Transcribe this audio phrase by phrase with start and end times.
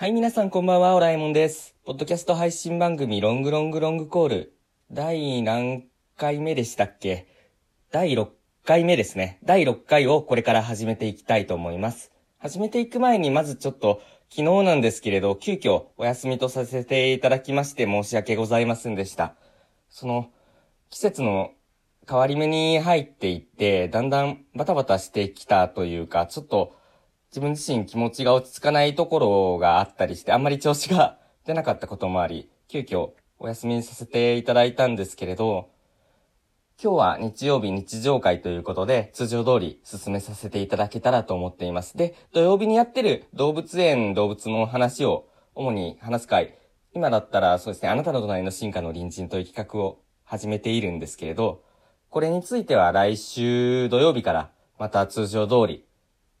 [0.00, 1.74] はい、皆さんこんばんは、オラえもんです。
[1.84, 4.54] ポッドキャスト配信番組、ロングロングロングコール。
[4.92, 5.86] 第何
[6.16, 7.26] 回目でしたっけ？
[7.90, 8.28] 第6
[8.64, 9.40] 回目ですね。
[9.42, 12.12] 第6回をこれから始めていきたいと思います。
[12.38, 14.00] 始めていく前に、まずちょっと、
[14.30, 19.34] 昨日なんですけれど、急遽お休みとさせていただきまして申し訳ございませんでした。
[19.90, 20.30] その、
[20.90, 21.50] 季節の
[22.08, 26.77] 変わり目に入っていって、だんだんバタバタしてきたというか、ちょっと
[27.30, 35.68] 自分自身気持ちが落ち着かないところがあったりして、あんまり調子が出なかったこともあり、急遽お休みさせていただいたんですけれど、
[36.82, 41.96] 今日は日曜日日常会ということで、通常通り進めさせていただけたらと思っています。
[41.96, 46.54] で、土曜日にやってる動物園動物の話を主に話す会、
[46.94, 51.62] 今だったらそうですね、あなたの隣の進化の隣人という企画を始めているんですけれど、
[52.10, 55.84] これについては来週土曜日からまた通常通り、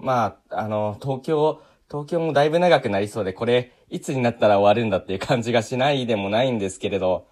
[0.00, 7.26] まあ、あの、東京、東京もだいぶ長くなりそうで、これ、いつになったら終わるんだっていう感じがしないでもないんですけれど、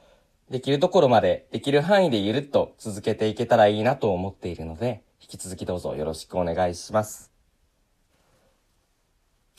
[0.50, 7.32] できるところまで、できる範囲でゆるっと続けていけたらいいなと思っているので、引き続きどうぞよろしくお願いします。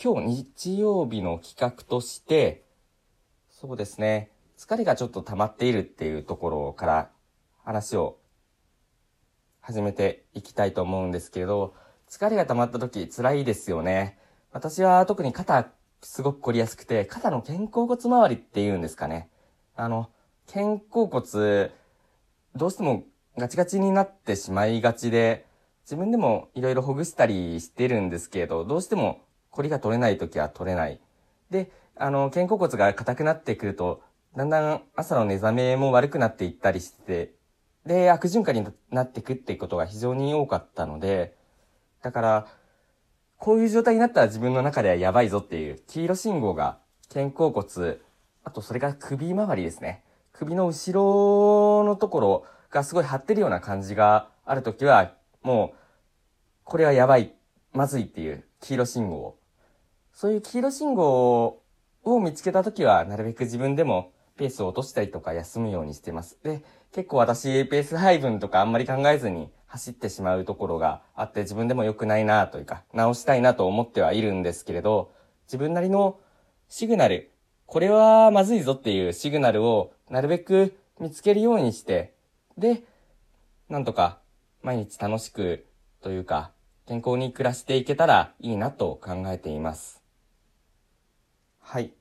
[0.02, 2.64] 今日日曜日の企画として、
[3.50, 7.10] そうですね、疲れがちょっと溜まっているっていうところから
[7.64, 8.18] 話を
[9.62, 11.76] 始めていきたいと思うんですけれど、
[12.10, 14.18] 疲れが溜まった時辛いですよね。
[14.52, 15.70] 私は特に肩
[16.02, 19.30] すごく凝りやすくて、肩の肩甲骨周りっていうんですかね。
[19.76, 20.10] あの、
[20.52, 21.72] 肩甲骨、
[22.56, 23.04] どうしても
[23.38, 25.46] ガチガチになってしまいがちで、
[25.84, 29.22] 自分でもいろいろほぐしたりしてるんですけど、どうしても
[29.52, 31.00] 凝りが取れない時は取れない。
[31.52, 34.02] で、あの、肩甲骨が硬くなってくると、
[34.36, 37.34] だんだん朝の目覚めも悪くなっていったりして、
[37.86, 41.39] で、悪循環になっていくっていうことが非常に多かったので、
[42.02, 42.48] だから、
[43.38, 46.78] こういう状態になったら自分の中ではやばいぞっていう黄色信号が
[47.12, 47.98] 肩甲骨、
[48.44, 50.04] あとそれから首周りですね。
[50.34, 55.78] 首の後ろのところがすごい張ってるような感じがあるときは、もう、
[56.64, 57.34] これはやばい、
[57.74, 59.38] まずいっていう黄色信号。
[60.14, 61.62] そういう黄色信号
[62.04, 66.38] を見つけたときは、なるべく自分でもペースを落としたりとか休むようにしてます。
[66.44, 75.14] で、結構私、ペース配分とかあんまり考えずに走ってしまうところがあって、自分でも良くないなというか、直したいなと思ってはいるんですけれど、
[75.46, 76.20] 自分なりの
[76.68, 77.32] シグナル、
[77.68, 82.16] これはまずいぞっていうシグナルをなるべく見つけるようにして、
[82.58, 82.84] で、
[83.70, 84.20] なんとか
[84.64, 85.68] 毎日楽しく
[86.02, 86.52] というか、
[86.88, 90.02] 健康に暮らしていけたらいいなと考えています。
[91.62, 91.94] はい。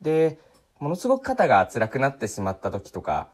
[0.00, 0.38] で、
[0.78, 3.30] ものすごく肩が辛くなってしまった時とか、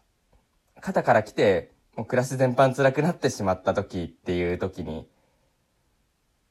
[0.80, 5.08] 肩から来て、もう暮らし全般辛くなってしまった時っていう時に、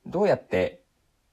[0.05, 0.83] どうやって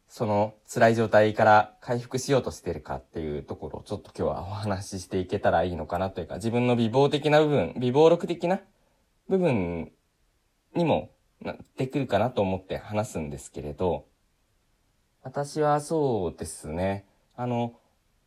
[0.09, 8.61] その辛い状態から回復しようとしてるかっていうところをちょっと今日はお話ししていけたらいいのかなというか、自分の美貌的な部分、美貌録的な
[9.29, 9.91] 部分
[10.77, 11.11] にも
[11.41, 14.07] なってくるかなと思って話すんですけれど、
[15.25, 17.05] 私はそうですね、
[17.35, 17.75] あの、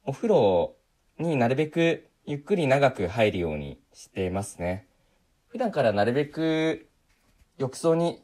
[0.04, 0.76] お風呂
[1.18, 4.86] になるべくゆっくり長く入るようにしていますね。
[5.48, 6.88] 普段からなるべく
[7.58, 8.24] 浴槽に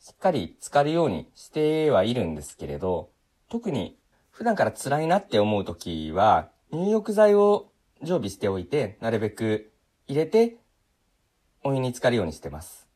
[0.00, 3.10] しっかり浸かるようにしてはいるんですけれど、
[3.48, 3.98] 特に
[4.30, 7.70] 普段から辛いなって思うときは、入浴剤を
[8.02, 9.72] 常備しておいて、なるべく
[10.06, 10.58] 入れて、
[11.64, 12.86] お湯に浸かるようにしてます。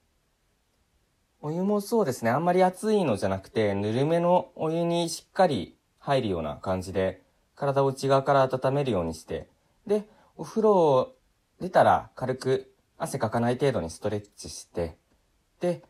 [1.40, 7.22] お湯もそうですね、あんまり熱いのじゃなくて、ぬるめのお湯にしっかり入るような感じで、
[7.56, 9.48] 体を内側から温めるようにして、
[9.86, 10.04] で、
[10.36, 11.14] お風呂を
[11.60, 12.69] 出たら軽く
[13.02, 14.98] 汗かかない程度にストレッチして、
[15.60, 15.82] で、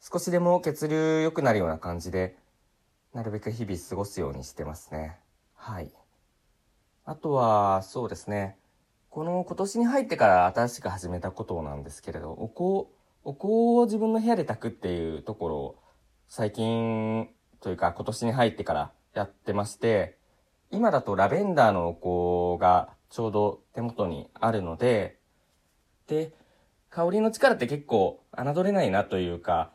[0.00, 2.34] 少しでも血流良くなるような感じで、
[3.12, 5.18] なるべく日々過ごすようにしてますね。
[5.54, 5.92] はい。
[7.04, 8.56] あとは、そうですね。
[9.10, 12.88] この今年に入ってから新しく始めたことなんですけれど、お香、
[13.22, 13.48] お香
[13.82, 15.82] を自分の部屋で炊くっていうところを
[16.28, 17.28] 最近
[17.60, 20.16] というか今年に入ってからやってまして、
[20.70, 25.19] 今だとラベンダーのお香がちょうど手元にあるので、
[26.10, 26.32] で、
[26.90, 29.70] 香りの力って結構侮れないなというか、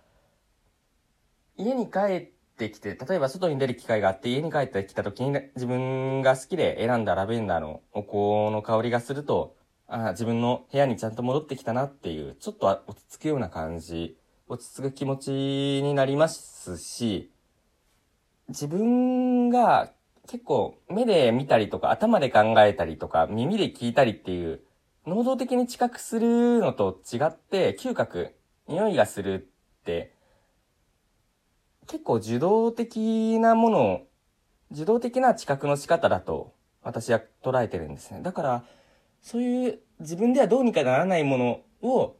[1.58, 2.28] 家に帰っ
[2.58, 9.56] てきて、例えば外に出る機会があって家に帰ってきた時に自分が好きで選んだラベンダーのお香の香りがすると、
[9.88, 14.18] あ自分の部屋にちゃんと戻ってきたなっていう、ちょっと落ち着くような感じ、
[14.50, 17.31] 落ち着く気持ちになりますし、
[18.50, 19.94] 自分が
[20.28, 24.60] 結構目で見たりとか頭で考えたりとか耳で聞いたりっていう
[25.06, 28.36] 能動的に知覚するのと違って嗅覚、
[28.68, 29.48] 匂いがする
[29.81, 30.13] って
[31.88, 34.07] 結構受動的なものを
[34.72, 38.22] 受動的な知覚の仕方だと私は捉えてるんですね。
[38.22, 38.63] だから、
[39.22, 42.16] そういう自分ではどうにかならないものを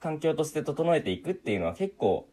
[0.00, 2.28] 環境として整えていくっていうのは結構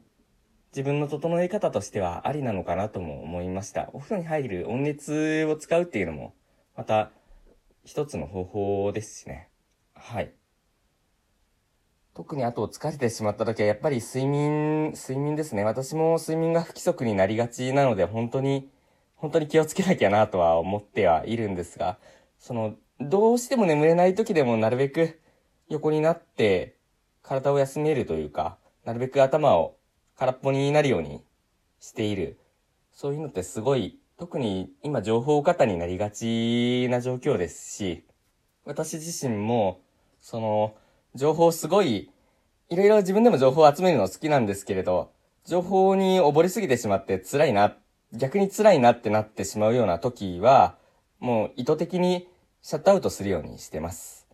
[0.72, 3.90] 自分の整え方としてはありなのかなとも思いました。
[3.94, 6.34] お風呂に入る温熱を使うっていうのも
[6.76, 7.12] また
[7.84, 9.50] 一つの方法ですしね。
[10.00, 10.34] はい。
[12.14, 15.64] 特にあと疲れてしまった時はやっぱり睡眠、睡眠ですね。
[15.64, 18.70] 私も睡眠が不規則になりがちなので本当に、
[19.16, 21.98] 本当に気をつけなきゃなとは思ってはいるんですが、
[22.40, 25.20] その、どうしても眠れない時でもなるべく
[25.70, 26.78] 横になって
[27.22, 29.78] 体を休めるというか、なるべく頭を
[30.16, 31.24] 空っぽになるように
[31.80, 32.40] している。
[32.94, 38.06] そういうのってすごい、特に今情報過多になりがちな状況ですし、
[38.66, 39.82] 私自身も、
[40.30, 40.76] その、
[41.16, 42.12] 情報すごい、
[42.68, 45.14] いろいろ自分でも情報を集めるの好きなんですけれど、
[45.46, 47.78] 情報に溺れすぎてしまって辛いな、
[48.12, 50.78] 逆に辛いなってなってしまうような時は、
[51.20, 52.28] もう意図的に
[52.62, 54.28] シャットアウトするようにしてます。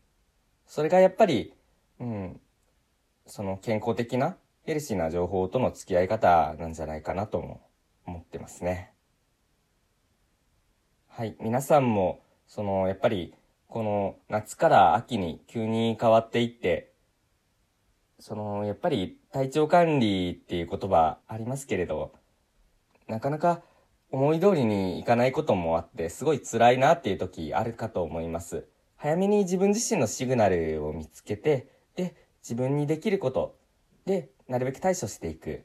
[0.66, 1.54] それがやっぱり、
[2.00, 2.42] うん、
[3.28, 7.62] その健康的なヘルシーな情報との付き合い方なんじゃないかなとも
[8.08, 8.94] 思ってますね。
[11.08, 11.36] はい。
[11.40, 13.36] 皆さんも、その、やっぱり、
[13.74, 16.94] この夏から秋に急に変わっていって、
[18.20, 22.14] その、やっぱり体調管理っていう言葉ありますけれど、
[23.08, 23.64] なかなか
[24.12, 28.68] 思い通りにいかないこともあって、すごい辛いなっていう時あるかと思います。
[28.96, 33.58] 早めに自分自身のシグナルを見つけて、で、自分にできること
[34.06, 35.64] で、なるべく対処していく。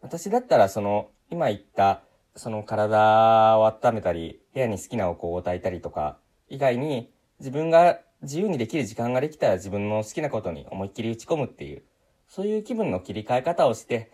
[0.00, 2.04] 私だったら、その、今言った、
[2.36, 6.16] その体を温めたり、部屋に好きなお香を焚いたりとか、
[6.48, 11.82] 以外に、自分が自由にできる時間ができたら自分の好きなことに思いっきり打ち込むっていう、
[12.28, 14.12] そういう気分の切り替え方をして、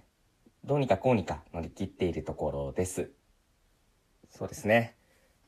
[0.65, 3.11] どうにかこうにか乗り切っているところです。
[4.31, 4.97] そうですね。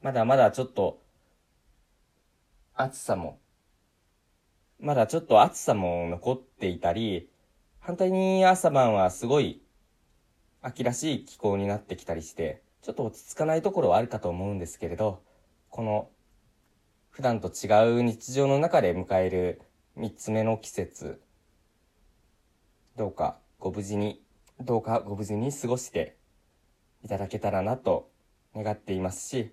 [0.03, 1.01] まだまだちょっと、
[2.75, 3.41] 暑さも
[4.81, 7.29] まだちょっと暑さも残っていたり、
[7.81, 9.61] 反対に朝晩はすごい
[10.63, 15.21] 秋らしい気候になってきたりして、ちょっと落ち着かないところはあるかと思うんですけれど、
[15.69, 16.09] この
[17.19, 19.61] 普段と違う日常の中で迎える
[19.97, 21.21] 三つ目の季節、
[22.97, 24.23] どうかご無事に、
[24.61, 26.15] どうかご無事に過ごして
[27.03, 28.09] いただけたらなと
[28.55, 29.53] 願っていますし、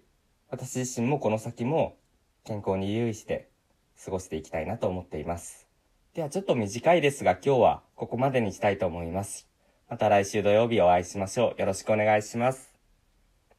[0.52, 1.98] 私自身もこの先も
[2.44, 3.50] 健康に留意して
[4.06, 5.68] 過ごしていきたいなと思っています。
[6.14, 9.48] ではちょっと短いですが今日はここまでにしたいと思います。
[9.90, 11.60] また来週土曜日お会いしましょう。
[11.60, 12.75] よろしくお願いします。